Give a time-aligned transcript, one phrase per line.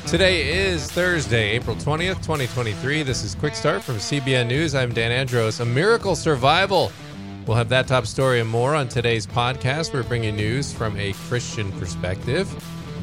[0.00, 3.02] Today is Thursday, April 20th, 2023.
[3.02, 4.74] This is Quick Start from CBN News.
[4.74, 5.60] I'm Dan Andros.
[5.60, 6.90] A miracle survival.
[7.46, 9.94] We'll have that top story and more on today's podcast.
[9.94, 12.52] We're bringing news from a Christian perspective.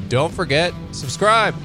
[0.10, 1.56] Don't forget, subscribe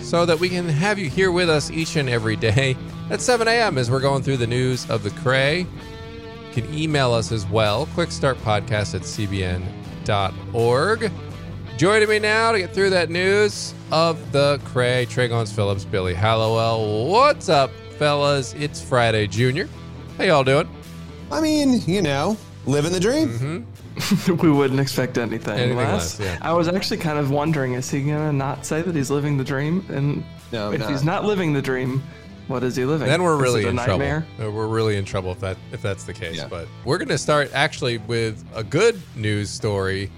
[0.00, 2.76] so that we can have you here with us each and every day
[3.10, 3.78] at 7 a.m.
[3.78, 5.60] as we're going through the news of the Cray.
[5.60, 11.10] You can email us as well, quickstartpodcast at cbn.org.
[11.76, 17.08] Joining me now to get through that news of the Cray, Tré Goins-Phillips, Billy Hallowell.
[17.10, 18.54] What's up, fellas?
[18.54, 19.68] It's Friday, Junior.
[20.16, 20.68] How y'all doing?
[21.32, 22.36] I mean, you know,
[22.66, 23.28] living the dream.
[23.96, 24.36] Mm-hmm.
[24.40, 26.20] we wouldn't expect anything, Anything less.
[26.20, 26.38] less, yeah.
[26.48, 29.44] I was actually kind of wondering, is he gonna not say that he's living the
[29.44, 29.84] dream?
[29.88, 30.90] And No, if not.
[30.90, 32.02] he's not living the dream,
[32.46, 33.08] what is he living?
[33.08, 34.26] Then we're Is really it a in nightmare?
[34.36, 34.52] trouble.
[34.52, 36.36] Uh, We're really in trouble if that if that's the case.
[36.36, 36.46] Yeah.
[36.48, 40.10] But we're going to start actually with a good news story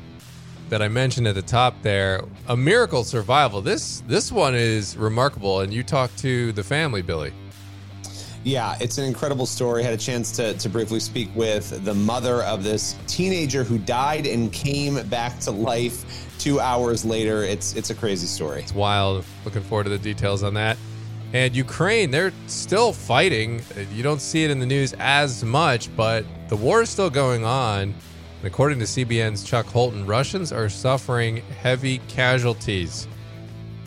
[0.68, 2.22] that I mentioned at the top there.
[2.48, 3.60] A miracle survival.
[3.60, 5.60] This this one is remarkable.
[5.60, 7.32] And you talked to the family, Billy.
[8.44, 9.82] Yeah, it's an incredible story.
[9.82, 13.76] I Had a chance to, to briefly speak with the mother of this teenager who
[13.76, 17.42] died and came back to life two hours later.
[17.42, 18.62] It's it's a crazy story.
[18.62, 19.24] It's wild.
[19.44, 20.76] Looking forward to the details on that.
[21.32, 23.62] And Ukraine, they're still fighting.
[23.92, 27.44] You don't see it in the news as much, but the war is still going
[27.44, 27.94] on.
[28.46, 33.08] And according to CBN's Chuck Holton, Russians are suffering heavy casualties.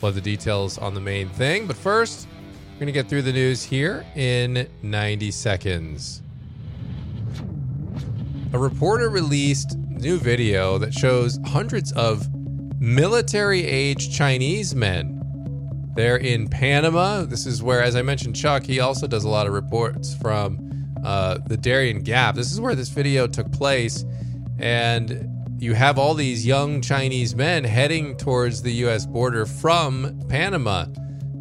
[0.02, 1.66] We'll have the details on the main thing.
[1.66, 2.28] But first,
[2.74, 6.22] we're going to get through the news here in 90 seconds.
[8.52, 12.28] A reporter released new video that shows hundreds of
[12.82, 15.22] military age Chinese men.
[15.96, 17.22] They're in Panama.
[17.22, 20.60] This is where, as I mentioned, Chuck, he also does a lot of reports from
[21.06, 22.36] uh, the Darien Gap.
[22.36, 24.04] This is where this video took place.
[24.60, 29.06] And you have all these young Chinese men heading towards the U.S.
[29.06, 30.86] border from Panama.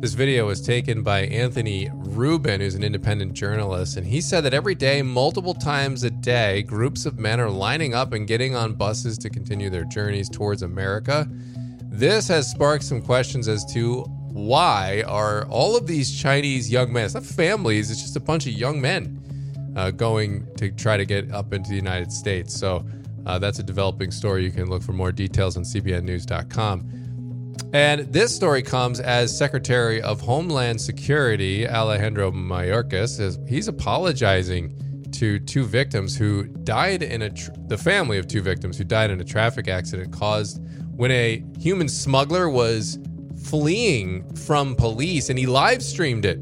[0.01, 4.55] This video was taken by Anthony Rubin, who's an independent journalist, and he said that
[4.55, 8.75] every day, multiple times a day, groups of men are lining up and getting on
[8.75, 11.29] buses to continue their journeys towards America.
[11.91, 17.05] This has sparked some questions as to why are all of these Chinese young men,
[17.05, 19.21] it's not families, it's just a bunch of young men
[19.77, 22.55] uh, going to try to get up into the United States.
[22.55, 22.85] So
[23.27, 24.45] uh, that's a developing story.
[24.45, 27.09] You can look for more details on cbnnews.com.
[27.73, 34.75] And this story comes as Secretary of Homeland Security Alejandro Mayorkas is he's apologizing
[35.13, 39.11] to two victims who died in a tr- the family of two victims who died
[39.11, 40.63] in a traffic accident caused
[40.97, 42.99] when a human smuggler was
[43.45, 46.39] fleeing from police and he live streamed it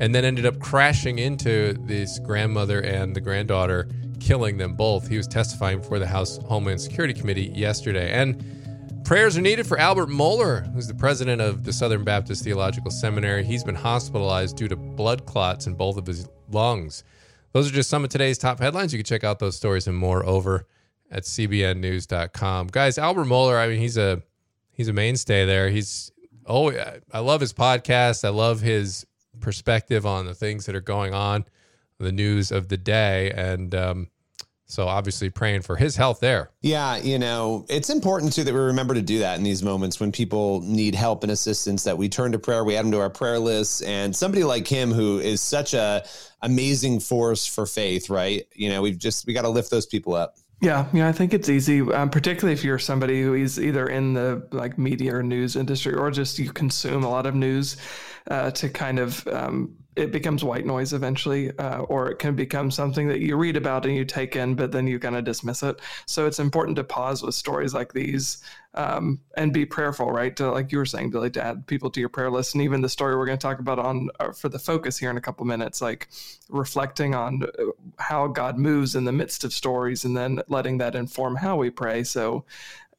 [0.00, 3.88] and then ended up crashing into this grandmother and the granddaughter
[4.20, 5.08] killing them both.
[5.08, 8.44] He was testifying before the House Homeland Security Committee yesterday and
[9.08, 13.42] Prayers are needed for Albert Mohler, who's the president of the Southern Baptist Theological Seminary.
[13.42, 17.04] He's been hospitalized due to blood clots in both of his lungs.
[17.52, 18.92] Those are just some of today's top headlines.
[18.92, 20.66] You can check out those stories and more over
[21.10, 22.66] at cbnnews.com.
[22.66, 24.22] Guys, Albert Mohler, I mean, he's a
[24.72, 25.70] he's a mainstay there.
[25.70, 26.12] He's
[26.44, 26.70] oh,
[27.10, 28.26] I love his podcast.
[28.26, 29.06] I love his
[29.40, 31.46] perspective on the things that are going on,
[31.98, 34.08] the news of the day, and um,
[34.66, 36.50] so obviously praying for his health there.
[36.60, 39.98] Yeah, you know, it's important too that we remember to do that in these moments
[39.98, 41.84] when people need help and assistance.
[41.84, 44.68] That we turn to prayer, we add them to our prayer lists, and somebody like
[44.68, 46.04] him who is such a
[46.42, 48.46] amazing force for faith, right?
[48.54, 50.36] You know, we've just we got to lift those people up.
[50.60, 54.12] Yeah, yeah, I think it's easy, um, particularly if you're somebody who is either in
[54.12, 57.76] the like media or news industry, or just you consume a lot of news,
[58.28, 62.70] uh, to kind of um, it becomes white noise eventually, uh, or it can become
[62.70, 65.62] something that you read about and you take in, but then you kind of dismiss
[65.62, 65.80] it.
[66.06, 68.42] So it's important to pause with stories like these
[68.74, 70.36] um, and be prayerful, right?
[70.36, 72.80] To like you were saying, Billy, to add people to your prayer list, and even
[72.80, 75.20] the story we're going to talk about on uh, for the focus here in a
[75.20, 76.08] couple minutes, like
[76.48, 77.64] reflecting on uh,
[77.98, 81.70] how God moves in the midst of stories, and then letting that inform how we
[81.70, 82.04] pray.
[82.04, 82.44] So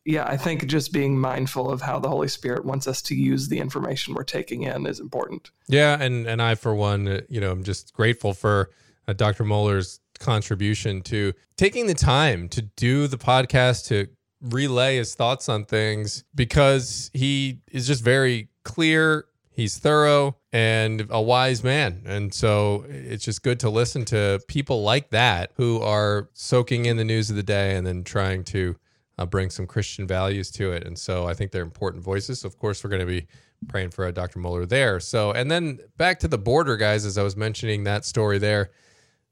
[0.06, 3.48] yeah, I think just being mindful of how the Holy Spirit wants us to use
[3.48, 5.52] the information we're taking in is important.
[5.68, 8.70] Yeah, and and I for one, uh, you know, I'm just grateful for
[9.08, 9.44] uh, Dr.
[9.44, 14.08] Mohler's contribution to taking the time to do the podcast to
[14.42, 21.22] relay his thoughts on things because he is just very clear, he's thorough and a
[21.22, 22.02] wise man.
[22.06, 26.98] And so it's just good to listen to people like that who are soaking in
[26.98, 28.76] the news of the day and then trying to
[29.20, 30.88] uh, bring some Christian values to it.
[30.88, 32.40] And so I think they're important voices.
[32.40, 33.28] So of course, we're going to be
[33.68, 34.40] praying for uh, Dr.
[34.40, 35.02] Mohler there.
[35.02, 38.72] So, and then back to the border, guys, as I was mentioning that story there,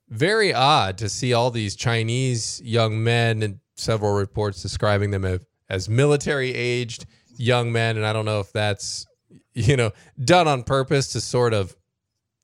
[0.09, 5.39] very odd to see all these Chinese young men and several reports describing them as,
[5.69, 7.05] as military aged
[7.37, 7.95] young men.
[7.95, 9.07] And I don't know if that's
[9.53, 9.91] you know,
[10.23, 11.75] done on purpose to sort of,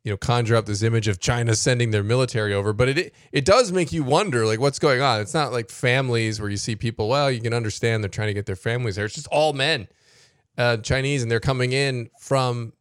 [0.04, 2.74] you know, conjure up this image of China sending their military over.
[2.74, 5.22] But it it does make you wonder, like, what's going on?
[5.22, 7.08] It's not like families where you see people.
[7.08, 9.06] Well, you can understand they're trying to get their families there.
[9.06, 9.88] It's just all men,
[10.58, 12.74] uh, Chinese, and they're coming in from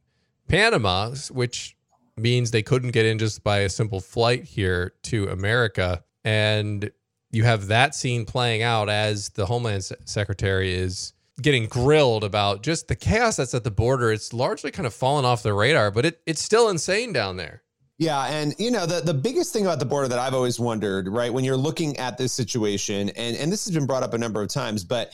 [0.49, 1.77] Panama, which
[2.17, 6.03] means they couldn't get in just by a simple flight here to America.
[6.25, 6.91] And
[7.31, 12.89] you have that scene playing out as the Homeland Secretary is getting grilled about just
[12.89, 14.13] the chaos that's at the border.
[14.13, 17.63] It's largely kind of fallen off the radar, but it, it's still insane down there.
[17.99, 21.09] Yeah, and you know the the biggest thing about the border that I've always wondered,
[21.09, 24.19] right, when you're looking at this situation, and and this has been brought up a
[24.19, 25.13] number of times, but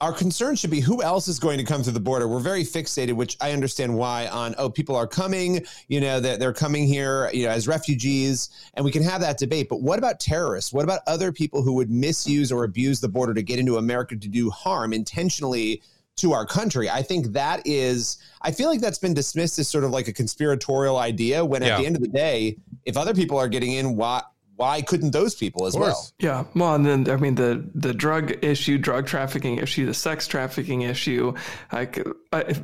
[0.00, 2.26] our concern should be who else is going to come through the border.
[2.26, 6.40] We're very fixated, which I understand why, on oh, people are coming, you know, that
[6.40, 9.68] they're coming here, you know, as refugees, and we can have that debate.
[9.68, 10.72] But what about terrorists?
[10.72, 14.16] What about other people who would misuse or abuse the border to get into America
[14.16, 15.80] to do harm intentionally
[16.16, 16.90] to our country?
[16.90, 20.12] I think that is, I feel like that's been dismissed as sort of like a
[20.12, 21.44] conspiratorial idea.
[21.44, 24.22] When at the end of the day, if other people are getting in, why?
[24.56, 26.08] Why couldn't those people as well?
[26.18, 30.26] Yeah, well, and then I mean the the drug issue, drug trafficking issue, the sex
[30.26, 31.34] trafficking issue,
[31.72, 32.54] like uh,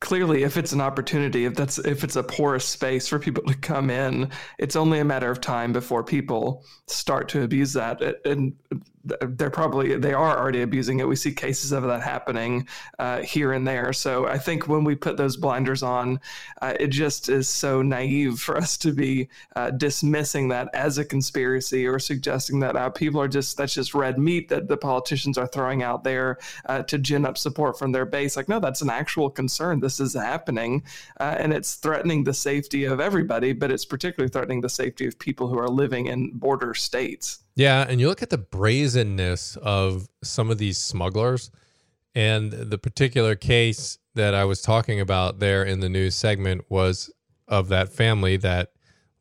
[0.00, 3.54] clearly if it's an opportunity if that's if it's a porous space for people to
[3.54, 8.00] come in it's only a matter of time before people start to abuse that.
[8.24, 8.54] And
[9.20, 11.08] they're probably they are already abusing it.
[11.08, 12.68] We see cases of that happening
[12.98, 13.92] uh, here and there.
[13.92, 16.20] So i think when we put those blinders on
[16.62, 21.04] uh, it just is so naive for us to be uh, dismissing that as a
[21.04, 25.38] conspiracy or suggesting that uh, people are just that's just red meat that the politicians
[25.38, 28.36] are throwing out there uh, to gin up support from their base.
[28.36, 29.80] Like no that's an actual concern.
[29.80, 30.82] This is happening,
[31.20, 35.18] uh, and it's threatening the safety of everybody, but it's particularly threatening the safety of
[35.18, 37.40] people who are living in border states.
[37.58, 41.50] Yeah, and you look at the brazenness of some of these smugglers,
[42.14, 47.12] and the particular case that I was talking about there in the news segment was
[47.48, 48.74] of that family that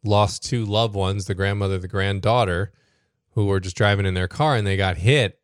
[0.03, 2.71] lost two loved ones, the grandmother, the granddaughter,
[3.31, 5.39] who were just driving in their car and they got hit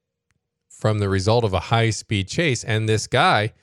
[0.69, 2.63] from the result of a high speed chase.
[2.63, 3.53] And this guy,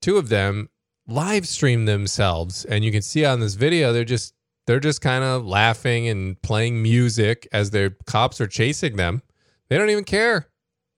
[0.00, 0.68] two of them
[1.08, 4.33] live stream themselves and you can see on this video they're just
[4.66, 9.22] they're just kind of laughing and playing music as their cops are chasing them.
[9.68, 10.48] They don't even care.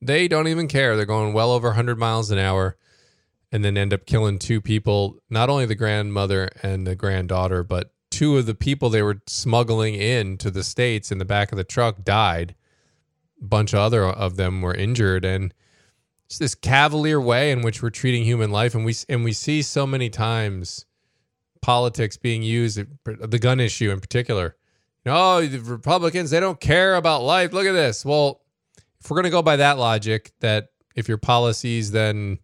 [0.00, 0.96] They don't even care.
[0.96, 2.76] They're going well over 100 miles an hour
[3.50, 7.92] and then end up killing two people not only the grandmother and the granddaughter but
[8.10, 11.58] two of the people they were smuggling in to the states in the back of
[11.58, 12.54] the truck died.
[13.40, 15.52] A bunch of other of them were injured and
[16.26, 19.62] it's this cavalier way in which we're treating human life, and we and we see
[19.62, 20.84] so many times
[21.66, 24.54] politics being used, the gun issue in particular.
[25.04, 27.52] Know, oh, the Republicans they don't care about life.
[27.52, 28.04] Look at this.
[28.04, 28.40] Well,
[29.00, 32.38] if we're going to go by that logic, that if your policies then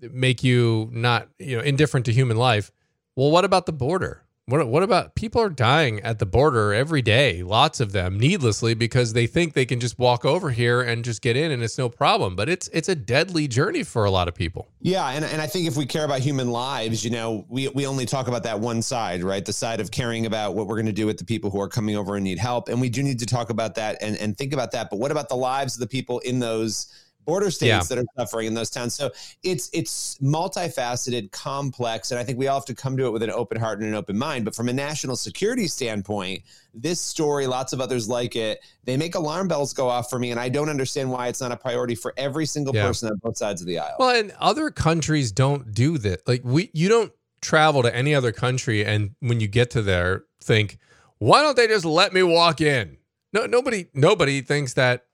[0.00, 2.70] make you not you know indifferent to human life,
[3.16, 4.22] well, what about the border?
[4.48, 8.74] What what about people are dying at the border every day, lots of them needlessly
[8.74, 11.76] because they think they can just walk over here and just get in and it's
[11.76, 14.68] no problem, but it's it's a deadly journey for a lot of people.
[14.80, 17.88] Yeah, and and I think if we care about human lives, you know, we we
[17.88, 19.44] only talk about that one side, right?
[19.44, 21.68] The side of caring about what we're going to do with the people who are
[21.68, 24.38] coming over and need help, and we do need to talk about that and and
[24.38, 26.86] think about that, but what about the lives of the people in those
[27.26, 27.82] border states yeah.
[27.82, 28.94] that are suffering in those towns.
[28.94, 29.10] So
[29.42, 33.22] it's it's multifaceted, complex, and I think we all have to come to it with
[33.22, 34.46] an open heart and an open mind.
[34.46, 36.42] But from a national security standpoint,
[36.72, 40.30] this story, lots of others like it, they make alarm bells go off for me,
[40.30, 42.86] and I don't understand why it's not a priority for every single yeah.
[42.86, 43.96] person on both sides of the aisle.
[43.98, 46.26] Well, and other countries don't do that.
[46.26, 50.24] Like we, you don't travel to any other country, and when you get to there,
[50.40, 50.78] think,
[51.18, 52.98] why don't they just let me walk in?
[53.32, 55.06] No, nobody, nobody thinks that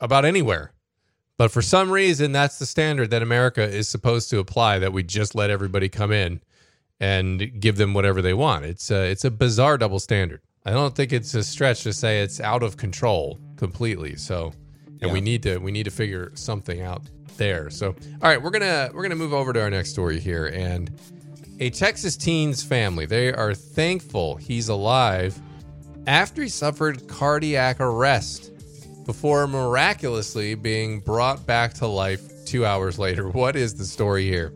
[0.00, 0.72] about anywhere.
[1.38, 4.78] But for some reason, that's the standard that America is supposed to apply.
[4.78, 6.40] That we just let everybody come in
[6.98, 8.64] and give them whatever they want.
[8.64, 10.40] It's a, it's a bizarre double standard.
[10.64, 14.16] I don't think it's a stretch to say it's out of control completely.
[14.16, 14.52] So,
[14.86, 15.12] and yeah.
[15.12, 17.02] we need to we need to figure something out
[17.36, 17.70] there.
[17.70, 20.90] So, all right, we're gonna we're gonna move over to our next story here, and
[21.60, 25.40] a Texas teen's family they are thankful he's alive
[26.06, 28.52] after he suffered cardiac arrest
[29.06, 33.30] before miraculously being brought back to life two hours later.
[33.36, 34.52] What is the story here?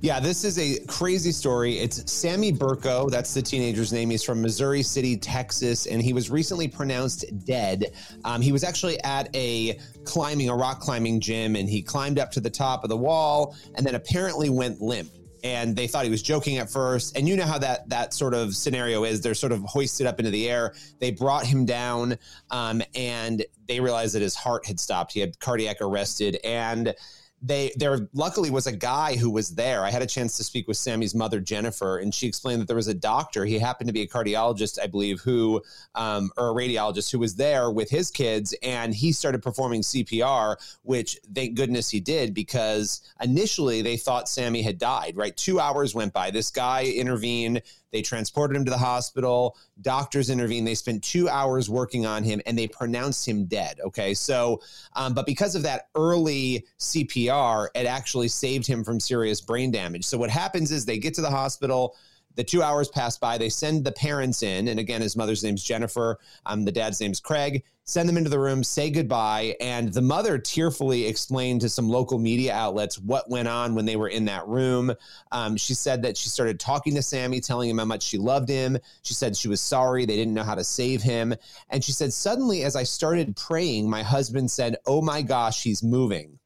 [0.00, 1.78] Yeah, this is a crazy story.
[1.78, 3.10] It's Sammy Berco.
[3.10, 4.10] That's the teenager's name.
[4.10, 7.92] He's from Missouri City, Texas, and he was recently pronounced dead.
[8.24, 12.30] Um, he was actually at a climbing, a rock climbing gym, and he climbed up
[12.32, 15.10] to the top of the wall and then apparently went limp
[15.46, 17.16] and they thought he was joking at first.
[17.16, 19.20] And you know how that that sort of scenario is.
[19.20, 20.74] They're sort of hoisted up into the air.
[20.98, 22.18] They brought him down,
[22.50, 25.12] um, and they realized that his heart had stopped.
[25.12, 26.94] He had cardiac arrested, and
[27.42, 29.84] they there luckily was a guy who was there.
[29.84, 32.76] I had a chance to speak with Sammy's mother, Jennifer, and she explained that there
[32.76, 33.44] was a doctor.
[33.44, 35.62] He happened to be a cardiologist, I believe, who
[35.94, 40.56] um, or a radiologist who was there with his kids, and he started performing CPR,
[40.82, 45.16] which thank goodness he did because initially they thought Sammy had died.
[45.16, 46.30] Right, two hours went by.
[46.30, 47.62] This guy intervened.
[47.92, 49.56] They transported him to the hospital.
[49.80, 50.66] Doctors intervened.
[50.66, 53.80] They spent two hours working on him and they pronounced him dead.
[53.84, 54.14] Okay.
[54.14, 54.60] So,
[54.94, 60.04] um, but because of that early CPR, it actually saved him from serious brain damage.
[60.04, 61.96] So, what happens is they get to the hospital
[62.36, 63.38] the two hours pass by.
[63.38, 66.18] They send the parents in, and again, his mother's name's Jennifer.
[66.44, 67.64] Um, the dad's name's Craig.
[67.88, 72.18] Send them into the room, say goodbye, and the mother tearfully explained to some local
[72.18, 74.92] media outlets what went on when they were in that room.
[75.30, 78.48] Um, she said that she started talking to Sammy, telling him how much she loved
[78.48, 78.76] him.
[79.02, 81.32] She said she was sorry they didn't know how to save him,
[81.70, 85.84] and she said suddenly, as I started praying, my husband said, "Oh my gosh, he's
[85.84, 86.40] moving."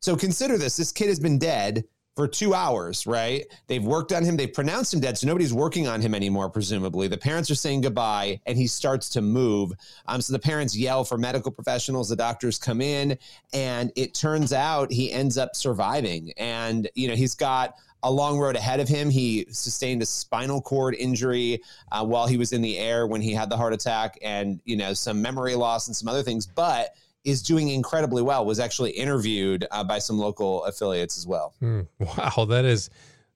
[0.00, 1.84] So consider this: this kid has been dead
[2.16, 3.44] for two hours, right?
[3.66, 4.36] They've worked on him.
[4.36, 5.18] They've pronounced him dead.
[5.18, 7.08] So nobody's working on him anymore, presumably.
[7.08, 9.72] The parents are saying goodbye and he starts to move.
[10.06, 12.08] Um, so the parents yell for medical professionals.
[12.08, 13.18] The doctors come in
[13.52, 16.32] and it turns out he ends up surviving.
[16.36, 19.10] And, you know, he's got a long road ahead of him.
[19.10, 23.32] He sustained a spinal cord injury uh, while he was in the air when he
[23.32, 26.46] had the heart attack and, you know, some memory loss and some other things.
[26.46, 26.94] But
[27.24, 28.44] is doing incredibly well.
[28.44, 31.54] Was actually interviewed uh, by some local affiliates as well.
[31.62, 32.90] Mm, wow, that is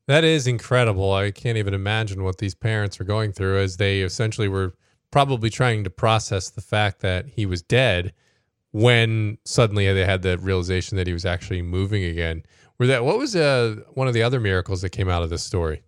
[0.06, 1.12] that is incredible.
[1.12, 4.74] I can't even imagine what these parents are going through as they essentially were
[5.10, 8.12] probably trying to process the fact that he was dead
[8.72, 12.42] when suddenly they had the realization that he was actually moving again.
[12.78, 15.42] Were that what was uh, one of the other miracles that came out of this
[15.42, 15.82] story?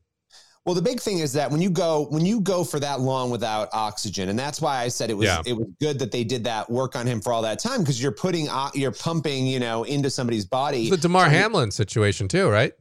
[0.67, 3.31] Well, the big thing is that when you go when you go for that long
[3.31, 5.43] without oxygen, and that's why I said it was yeah.
[5.47, 8.01] it was good that they did that work on him for all that time because
[8.01, 10.91] you're putting you're pumping you know into somebody's body.
[10.91, 12.75] The Damar so Hamlin situation too, right?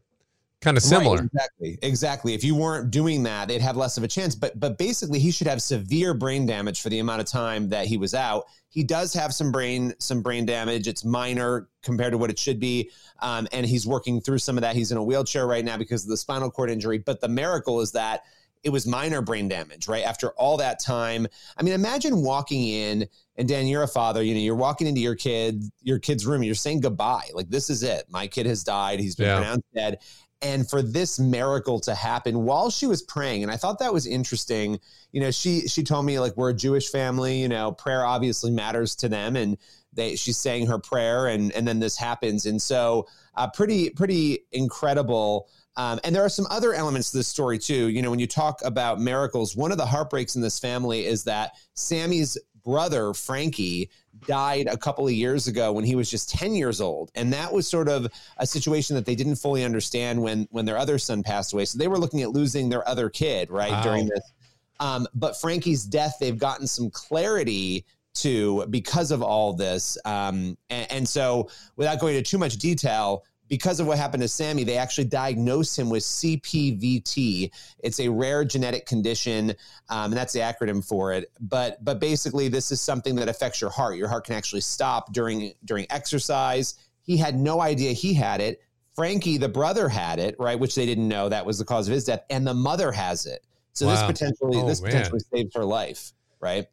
[0.61, 1.17] Kind of similar.
[1.17, 1.79] Right, exactly.
[1.81, 2.33] Exactly.
[2.33, 4.35] If you weren't doing that, they'd have less of a chance.
[4.35, 7.87] But but basically he should have severe brain damage for the amount of time that
[7.87, 8.45] he was out.
[8.69, 10.87] He does have some brain some brain damage.
[10.87, 12.91] It's minor compared to what it should be.
[13.21, 14.75] Um, and he's working through some of that.
[14.75, 16.97] He's in a wheelchair right now because of the spinal cord injury.
[16.97, 18.23] But the miracle is that
[18.61, 20.03] it was minor brain damage, right?
[20.03, 21.25] After all that time.
[21.55, 24.99] I mean, imagine walking in and Dan, you're a father, you know, you're walking into
[24.99, 27.29] your kid, your kid's room, you're saying goodbye.
[27.33, 28.03] Like, this is it.
[28.09, 28.99] My kid has died.
[28.99, 29.37] He's been yeah.
[29.37, 29.99] pronounced dead
[30.41, 34.05] and for this miracle to happen while she was praying and i thought that was
[34.05, 34.79] interesting.
[35.12, 38.51] You know she she told me like we're a jewish family you know prayer obviously
[38.51, 39.58] matters to them and
[39.93, 42.46] they she's saying her prayer and and then this happens.
[42.46, 45.50] And so uh, pretty pretty incredible.
[45.75, 47.89] Um, and there are some other elements to this story too.
[47.89, 51.24] You know when you talk about miracles one of the heartbreaks in this family is
[51.25, 53.89] that sammy's brother frankie
[54.27, 57.11] died a couple of years ago when he was just 10 years old.
[57.15, 60.77] And that was sort of a situation that they didn't fully understand when when their
[60.77, 61.65] other son passed away.
[61.65, 63.83] So they were looking at losing their other kid right wow.
[63.83, 64.31] during this.
[64.79, 67.85] Um, but frankie's death they've gotten some clarity
[68.15, 69.97] to because of all this.
[70.05, 74.27] Um, and, and so without going into too much detail because of what happened to
[74.27, 77.51] Sammy, they actually diagnosed him with CPVT.
[77.79, 79.55] It's a rare genetic condition,
[79.89, 81.31] um, and that's the acronym for it.
[81.41, 83.97] But but basically, this is something that affects your heart.
[83.97, 86.75] Your heart can actually stop during during exercise.
[87.01, 88.61] He had no idea he had it.
[88.95, 91.93] Frankie, the brother, had it, right, which they didn't know that was the cause of
[91.93, 93.43] his death, and the mother has it.
[93.73, 93.93] So wow.
[93.93, 94.91] this potentially oh, this man.
[94.91, 96.67] potentially saved her life, right?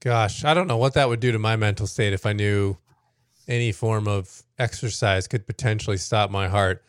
[0.00, 2.76] Gosh, I don't know what that would do to my mental state if I knew
[3.48, 6.84] any form of exercise could potentially stop my heart.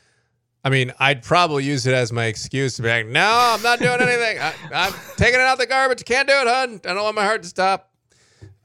[0.64, 3.80] I mean, I'd probably use it as my excuse to be like, no, I'm not
[3.80, 4.40] doing anything.
[4.40, 6.04] I, am taking it out the garbage.
[6.06, 6.82] Can't do it, hun.
[6.86, 7.92] I don't want my heart to stop.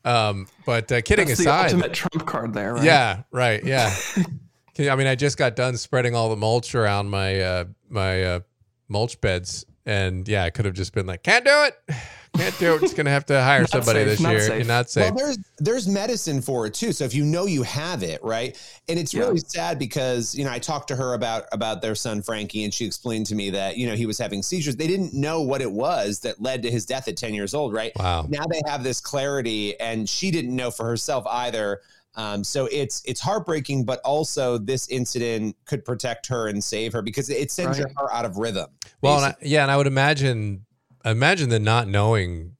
[0.04, 2.84] Um, but uh, kidding That's aside, the ultimate trump card there, right?
[2.84, 3.62] Yeah, right.
[3.62, 3.94] Yeah.
[4.78, 8.40] I mean, I just got done spreading all the mulch around my uh, my uh,
[8.88, 11.96] mulch beds, and yeah, I could have just been like, can't do it.
[12.36, 12.80] Can't do it.
[12.80, 14.40] Just gonna have to hire somebody safe, this year.
[14.40, 14.58] Safe.
[14.58, 15.14] You're not safe.
[15.14, 16.92] Well, there's there's medicine for it too.
[16.92, 18.56] So if you know you have it, right?
[18.88, 19.22] And it's yeah.
[19.22, 22.72] really sad because you know I talked to her about about their son Frankie, and
[22.72, 24.76] she explained to me that you know he was having seizures.
[24.76, 27.72] They didn't know what it was that led to his death at 10 years old,
[27.72, 27.92] right?
[27.96, 28.26] Wow.
[28.28, 31.80] Now they have this clarity, and she didn't know for herself either.
[32.16, 37.02] Um, so it's it's heartbreaking, but also this incident could protect her and save her
[37.02, 37.92] because it sends right.
[37.98, 38.68] her out of rhythm.
[39.00, 40.66] Well, and I, yeah, and I would imagine
[41.04, 42.56] imagine the not knowing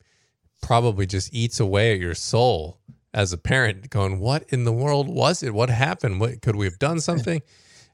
[0.62, 2.78] probably just eats away at your soul
[3.12, 5.52] as a parent going what in the world was it?
[5.54, 6.20] What happened?
[6.20, 7.42] What could we have done something?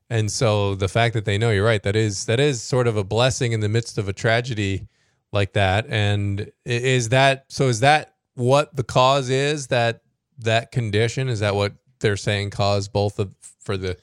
[0.08, 2.96] And so the fact that they know you're right that is that is sort of
[2.96, 4.86] a blessing in the midst of a tragedy
[5.32, 5.86] like that.
[5.88, 10.02] And is that so is that what the cause is that
[10.38, 11.28] that condition?
[11.28, 13.96] Is that what they're saying caused both of for the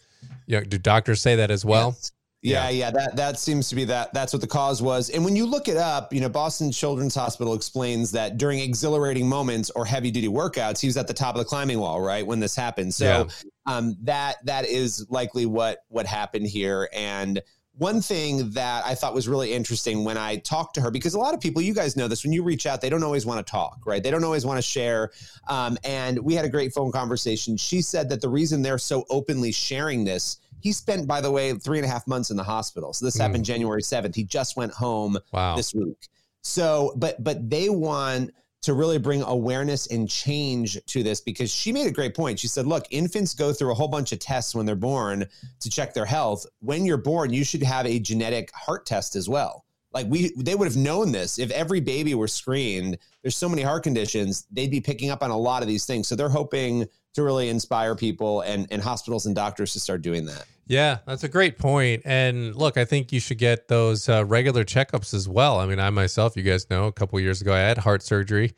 [0.46, 1.90] you know, do doctors say that as well?
[1.90, 2.12] Yes.
[2.44, 5.10] Yeah, yeah, that that seems to be that that's what the cause was.
[5.10, 9.30] And when you look it up, you know, Boston Children's Hospital explains that during exhilarating
[9.30, 12.28] moments or heavy duty workouts, he was at the top of the climbing wall, right,
[12.28, 12.94] when this happened.
[12.94, 13.48] So yeah.
[13.66, 16.90] um, that that is likely what what happened here.
[16.92, 17.42] And
[17.78, 21.20] one thing that I thought was really interesting when I talked to her, because a
[21.20, 23.46] lot of people, you guys know this, when you reach out, they don't always want
[23.46, 24.04] to talk, right?
[24.04, 25.12] They don't always want to share.
[25.48, 27.58] Um, and we had a great phone conversation.
[27.58, 31.52] She said that the reason they're so openly sharing this he spent, by the way,
[31.54, 32.94] three and a half months in the hospital.
[32.94, 33.22] So this mm.
[33.22, 34.16] happened January 7th.
[34.16, 35.58] He just went home wow.
[35.58, 36.08] this week.
[36.42, 41.74] So, but but they want to really bring awareness and change to this because she
[41.74, 42.40] made a great point.
[42.40, 45.26] She said, look, infants go through a whole bunch of tests when they're born
[45.60, 46.46] to check their health.
[46.62, 49.66] When you're born, you should have a genetic heart test as well.
[49.92, 52.98] Like we they would have known this if every baby were screened.
[53.22, 56.08] There's so many heart conditions, they'd be picking up on a lot of these things.
[56.08, 60.26] So they're hoping to really inspire people and, and hospitals and doctors to start doing
[60.26, 60.46] that.
[60.66, 62.04] Yeah, that's a great point.
[62.06, 65.60] And look, I think you should get those uh, regular checkups as well.
[65.60, 68.54] I mean, I myself, you guys know, a couple years ago, I had heart surgery.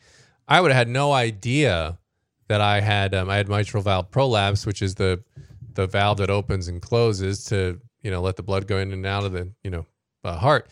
[0.47, 1.97] I would have had no idea
[2.47, 5.23] that I had um, I had mitral valve prolapse, which is the
[5.73, 9.05] the valve that opens and closes to you know let the blood go in and
[9.05, 9.85] out of the you know
[10.23, 10.69] uh, heart.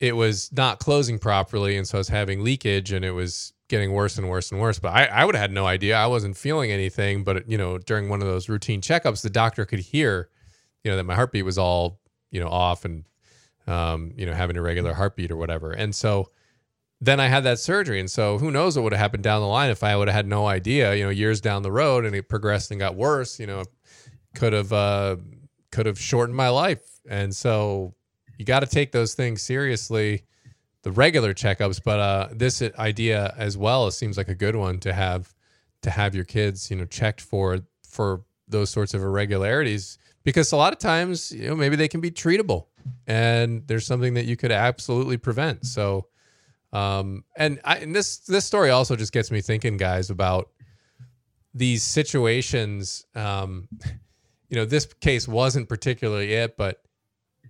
[0.00, 3.92] It was not closing properly, and so I was having leakage, and it was getting
[3.92, 4.78] worse and worse and worse.
[4.78, 5.96] But I, I would have had no idea.
[5.96, 7.22] I wasn't feeling anything.
[7.22, 10.30] But you know, during one of those routine checkups, the doctor could hear
[10.84, 13.04] you know that my heartbeat was all you know off and
[13.66, 15.72] um, you know having a regular heartbeat or whatever.
[15.72, 16.30] And so
[17.00, 19.46] then I had that surgery, and so who knows what would have happened down the
[19.46, 20.94] line if I would have had no idea.
[20.94, 23.40] You know, years down the road, and it progressed and got worse.
[23.40, 23.64] You know,
[24.34, 25.16] could have uh,
[25.70, 26.82] could have shortened my life.
[27.08, 27.94] And so
[28.38, 30.24] you got to take those things seriously,
[30.82, 31.80] the regular checkups.
[31.82, 35.34] But uh, this idea as well seems like a good one to have
[35.82, 40.56] to have your kids, you know, checked for for those sorts of irregularities because a
[40.56, 42.66] lot of times, you know, maybe they can be treatable
[43.06, 45.66] and there's something that you could absolutely prevent.
[45.66, 46.08] So,
[46.72, 50.50] um, and, I, and this, this story also just gets me thinking, guys, about
[51.54, 53.06] these situations.
[53.14, 53.68] Um,
[54.48, 56.82] you know, this case wasn't particularly it, but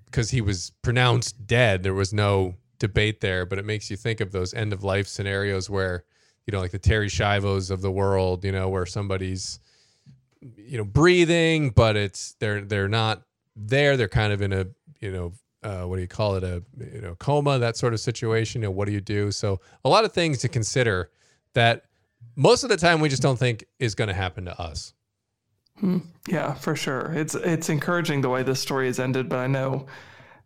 [0.06, 3.44] because he was pronounced dead, there was no debate there.
[3.44, 6.04] But it makes you think of those end of life scenarios where,
[6.46, 9.60] you know, like the Terri Schiavos of the world, you know, where somebody's,
[10.40, 13.22] you know breathing, but it's they're they're not
[13.56, 13.96] there.
[13.96, 14.66] They're kind of in a
[15.00, 18.00] you know uh, what do you call it a you know coma that sort of
[18.00, 18.62] situation.
[18.62, 19.30] You know what do you do?
[19.30, 21.10] So a lot of things to consider
[21.54, 21.84] that
[22.36, 24.94] most of the time we just don't think is going to happen to us.
[25.78, 25.98] Hmm.
[26.28, 27.12] Yeah, for sure.
[27.14, 29.86] It's it's encouraging the way this story is ended, but I know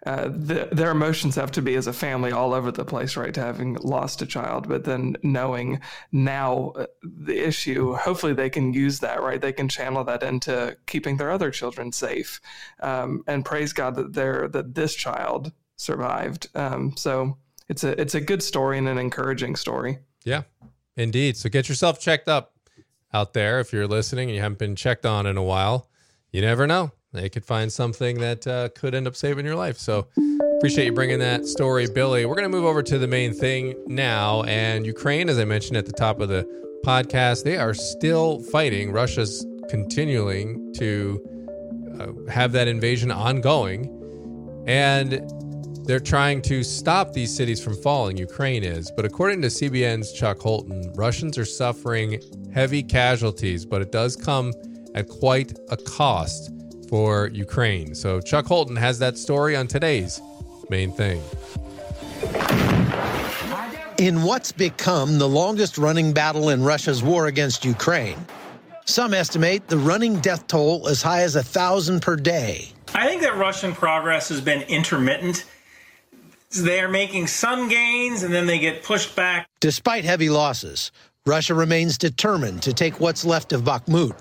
[0.07, 3.33] uh, the, their emotions have to be as a family all over the place, right?
[3.35, 5.81] To having lost a child, but then knowing
[6.12, 9.40] now uh, the issue, hopefully they can use that, right?
[9.40, 12.40] They can channel that into keeping their other children safe,
[12.81, 16.49] um, and praise God that they're that this child survived.
[16.55, 17.38] Um, so
[17.69, 19.99] it's a it's a good story and an encouraging story.
[20.25, 20.43] Yeah,
[20.97, 21.37] indeed.
[21.38, 22.53] So get yourself checked up
[23.12, 25.88] out there if you're listening and you haven't been checked on in a while.
[26.31, 29.79] You never know they could find something that uh, could end up saving your life.
[29.79, 30.07] So
[30.57, 32.27] appreciate you bringing that story, Billy.
[32.27, 34.42] We're going to move over to the main thing now.
[34.42, 36.44] And Ukraine, as I mentioned at the top of the
[36.85, 38.92] podcast, they are still fighting.
[38.92, 41.20] Russia's continuing to
[42.00, 43.90] uh, have that invasion ongoing.
[44.66, 45.22] And
[45.87, 48.16] they're trying to stop these cities from falling.
[48.16, 48.90] Ukraine is.
[48.90, 52.20] But according to CBN's Chuck Holton, Russians are suffering
[52.53, 54.53] heavy casualties, but it does come
[54.94, 56.50] at quite a cost
[56.88, 57.94] for Ukraine.
[57.94, 60.20] So Chuck Holton has that story on today's
[60.70, 61.23] main thing.
[63.99, 68.18] In what's become the longest running battle in Russia's war against Ukraine,
[68.87, 72.68] some estimate the running death toll as high as a thousand per day.
[72.94, 75.44] I think that Russian progress has been intermittent.
[76.51, 79.49] They're making some gains and then they get pushed back.
[79.61, 80.92] Despite heavy losses,
[81.27, 84.20] Russia remains determined to take what's left of Bakhmut,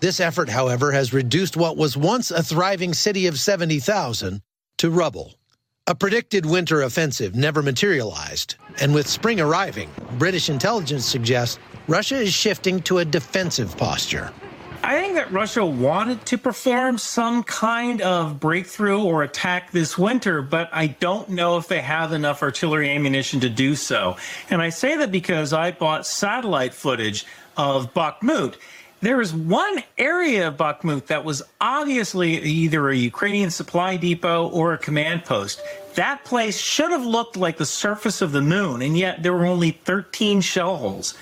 [0.00, 4.40] this effort, however, has reduced what was once a thriving city of 70,000
[4.78, 5.34] to rubble.
[5.86, 11.58] A predicted winter offensive never materialized, and with spring arriving, British intelligence suggests
[11.88, 14.32] Russia is shifting to a defensive posture.
[14.82, 20.40] I think that Russia wanted to perform some kind of breakthrough or attack this winter,
[20.40, 24.16] but I don't know if they have enough artillery ammunition to do so.
[24.48, 28.56] And I say that because I bought satellite footage of Bakhmut
[29.00, 34.74] there is one area of Bakhmut that was obviously either a Ukrainian supply depot or
[34.74, 35.62] a command post.
[35.94, 39.46] That place should have looked like the surface of the moon, and yet there were
[39.46, 41.14] only 13 shell holes.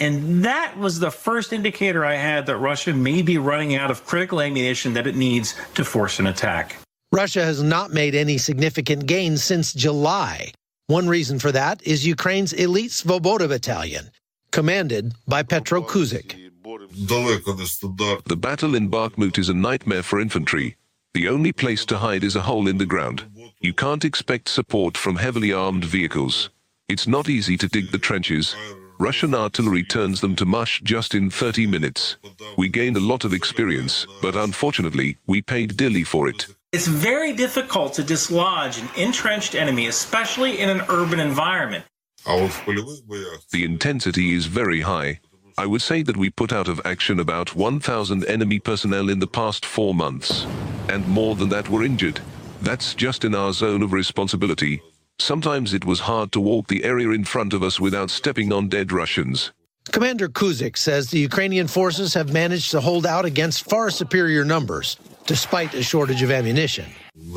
[0.00, 4.06] And that was the first indicator I had that Russia may be running out of
[4.06, 6.76] critical ammunition that it needs to force an attack.
[7.12, 10.52] Russia has not made any significant gains since July.
[10.88, 14.10] One reason for that is Ukraine's elite Svoboda battalion,
[14.50, 16.43] commanded by Petro Kuzyk.
[16.96, 20.76] The battle in Bakhmut is a nightmare for infantry.
[21.12, 23.24] The only place to hide is a hole in the ground.
[23.60, 26.50] You can't expect support from heavily armed vehicles.
[26.88, 28.54] It's not easy to dig the trenches.
[28.98, 32.16] Russian artillery turns them to mush just in 30 minutes.
[32.56, 36.46] We gained a lot of experience, but unfortunately, we paid dearly for it.
[36.72, 41.84] It's very difficult to dislodge an entrenched enemy, especially in an urban environment.
[42.26, 45.20] The intensity is very high.
[45.56, 49.28] I would say that we put out of action about 1,000 enemy personnel in the
[49.28, 50.46] past four months.
[50.88, 52.18] And more than that were injured.
[52.60, 54.82] That's just in our zone of responsibility.
[55.20, 58.68] Sometimes it was hard to walk the area in front of us without stepping on
[58.68, 59.52] dead Russians.
[59.92, 64.96] Commander Kuzyk says the Ukrainian forces have managed to hold out against far superior numbers,
[65.26, 66.86] despite a shortage of ammunition.
[67.14, 67.30] The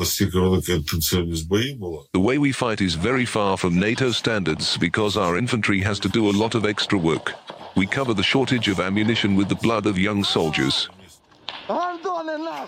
[2.14, 6.28] way we fight is very far from NATO standards because our infantry has to do
[6.28, 7.34] a lot of extra work.
[7.76, 10.88] We cover the shortage of ammunition with the blood of young soldiers.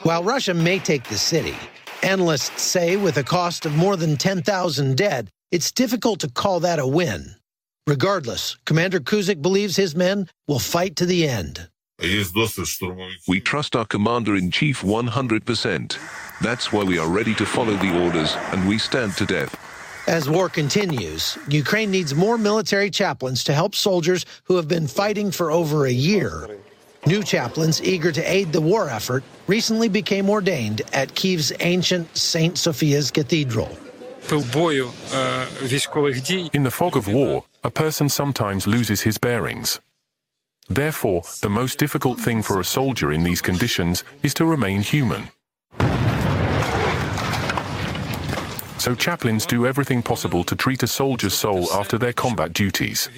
[0.02, 1.56] While Russia may take the city,
[2.02, 6.78] analysts say with a cost of more than 10,000 dead, it's difficult to call that
[6.78, 7.34] a win.
[7.86, 11.68] Regardless, Commander Kuzyk believes his men will fight to the end.
[13.28, 15.98] We trust our commander in chief 100%.
[16.40, 19.69] That's why we are ready to follow the orders and we stand to death.
[20.06, 25.30] As war continues, Ukraine needs more military chaplains to help soldiers who have been fighting
[25.30, 26.58] for over a year.
[27.06, 32.58] New chaplains eager to aid the war effort recently became ordained at Kiev's ancient St.
[32.58, 33.76] Sophia's Cathedral.
[34.30, 34.42] In
[36.62, 39.80] the fog of war, a person sometimes loses his bearings.
[40.68, 45.30] Therefore, the most difficult thing for a soldier in these conditions is to remain human.
[48.80, 53.10] So chaplains do everything possible to treat a soldier's soul after their combat duties.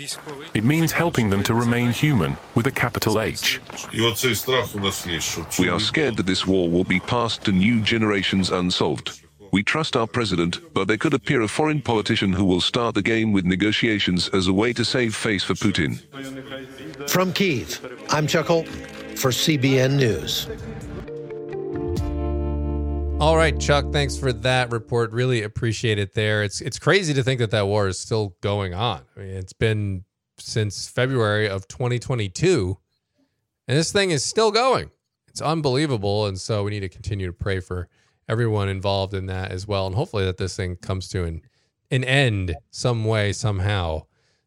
[0.55, 3.61] It means helping them to remain human with a capital H.
[3.92, 9.22] We are scared that this war will be passed to new generations unsolved.
[9.53, 13.03] We trust our president, but there could appear a foreign politician who will start the
[13.03, 16.03] game with negotiations as a way to save face for Putin.
[17.09, 18.72] From Kiev, I'm Chuck Holton
[19.14, 20.48] for CBN News.
[23.22, 25.12] All right, Chuck, thanks for that report.
[25.12, 26.42] Really appreciate it there.
[26.42, 29.02] It's it's crazy to think that that war is still going on.
[29.16, 30.02] I mean, it's been
[30.38, 32.76] since February of 2022
[33.68, 34.90] and this thing is still going.
[35.28, 37.88] It's unbelievable and so we need to continue to pray for
[38.28, 41.42] everyone involved in that as well and hopefully that this thing comes to an
[41.92, 44.02] an end some way somehow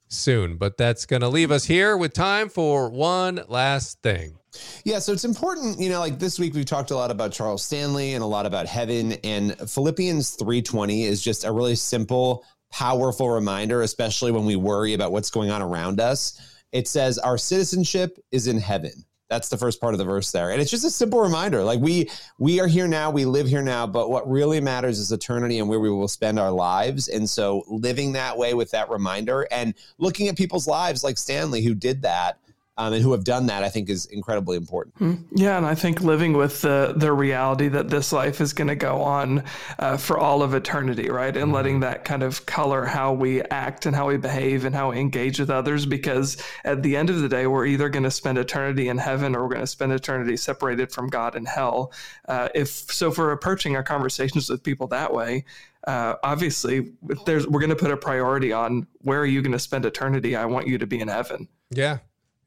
[0.09, 0.57] soon.
[0.57, 4.37] But that's going to leave us here with time for one last thing.
[4.83, 7.63] Yeah, so it's important, you know, like this week we've talked a lot about Charles
[7.63, 13.29] Stanley and a lot about heaven and Philippians 3:20 is just a really simple, powerful
[13.29, 16.39] reminder especially when we worry about what's going on around us.
[16.71, 19.05] It says our citizenship is in heaven.
[19.29, 20.51] That's the first part of the verse there.
[20.51, 21.63] And it's just a simple reminder.
[21.63, 25.11] Like we we are here now, we live here now, but what really matters is
[25.11, 27.07] eternity and where we will spend our lives.
[27.07, 31.63] And so living that way with that reminder and looking at people's lives like Stanley
[31.63, 32.39] who did that
[32.77, 34.95] um, and who have done that, I think is incredibly important.
[34.97, 35.13] Hmm.
[35.31, 38.75] Yeah, and I think living with the the reality that this life is going to
[38.75, 39.43] go on
[39.79, 43.85] uh, for all of eternity, right, and letting that kind of color how we act
[43.85, 47.21] and how we behave and how we engage with others, because at the end of
[47.21, 49.91] the day, we're either going to spend eternity in heaven or we're going to spend
[49.91, 51.93] eternity separated from God in hell.
[52.27, 55.45] Uh, if so, if we're approaching our conversations with people that way.
[55.87, 56.93] Uh, obviously,
[57.27, 60.35] there's, we're going to put a priority on where are you going to spend eternity.
[60.35, 61.47] I want you to be in heaven.
[61.69, 61.99] Yeah,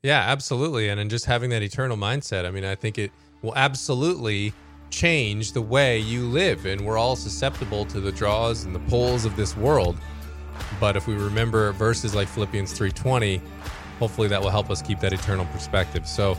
[0.03, 0.89] yeah, absolutely.
[0.89, 3.11] And just having that eternal mindset, I mean, I think it
[3.43, 4.53] will absolutely
[4.91, 6.67] change the way you live.
[6.67, 9.97] And we're all susceptible to the draws and the pulls of this world.
[10.81, 13.41] But if we remember verses like Philippians 3:20,
[13.99, 16.07] hopefully that will help us keep that eternal perspective.
[16.07, 16.37] So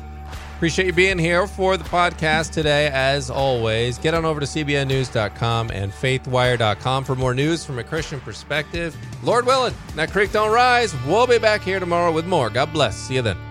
[0.55, 2.87] appreciate you being here for the podcast today.
[2.87, 8.19] As always, get on over to cbnnews.com and faithwire.com for more news from a Christian
[8.19, 8.95] perspective.
[9.23, 10.93] Lord willing, that creek don't rise.
[11.05, 12.49] We'll be back here tomorrow with more.
[12.49, 12.97] God bless.
[12.97, 13.48] See you then.